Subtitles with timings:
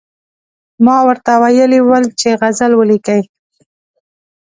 [0.85, 3.21] ما ورته ویلي ول چې غزل ولیکئ.